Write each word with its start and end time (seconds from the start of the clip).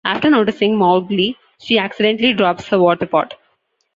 After 0.03 0.31
noticing 0.31 0.77
Mowgli, 0.77 1.37
she 1.59 1.77
"accidentally" 1.77 2.33
drops 2.33 2.65
her 2.69 2.79
water 2.79 3.05
pot. 3.05 3.35